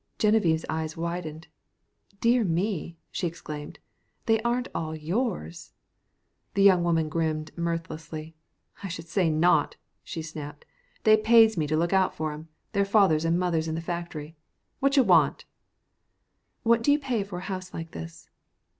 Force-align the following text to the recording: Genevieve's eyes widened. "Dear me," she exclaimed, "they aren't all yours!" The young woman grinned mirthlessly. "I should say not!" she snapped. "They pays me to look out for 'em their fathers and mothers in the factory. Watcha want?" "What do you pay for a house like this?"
Genevieve's 0.17 0.65
eyes 0.67 0.97
widened. 0.97 1.47
"Dear 2.21 2.43
me," 2.43 2.97
she 3.11 3.27
exclaimed, 3.27 3.77
"they 4.25 4.41
aren't 4.41 4.67
all 4.73 4.95
yours!" 4.95 5.73
The 6.55 6.63
young 6.63 6.83
woman 6.83 7.07
grinned 7.07 7.51
mirthlessly. 7.55 8.33
"I 8.81 8.87
should 8.87 9.07
say 9.07 9.29
not!" 9.29 9.75
she 10.03 10.23
snapped. 10.23 10.65
"They 11.03 11.17
pays 11.17 11.55
me 11.55 11.67
to 11.67 11.77
look 11.77 11.93
out 11.93 12.15
for 12.15 12.31
'em 12.31 12.47
their 12.71 12.83
fathers 12.83 13.25
and 13.25 13.37
mothers 13.37 13.67
in 13.67 13.75
the 13.75 13.79
factory. 13.79 14.35
Watcha 14.81 15.05
want?" 15.05 15.45
"What 16.63 16.81
do 16.81 16.91
you 16.91 16.97
pay 16.97 17.23
for 17.23 17.37
a 17.37 17.41
house 17.43 17.71
like 17.71 17.91
this?" 17.91 18.27